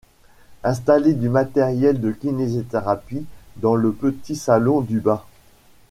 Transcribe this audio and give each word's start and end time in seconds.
Installer 0.63 1.13
du 1.13 1.29
matériel 1.29 2.01
de 2.01 2.11
kinésithérapie 2.11 3.23
dans 3.57 3.75
le 3.75 3.91
petit 3.91 4.35
salon 4.35 4.81
du 4.81 4.99
bas. 4.99 5.27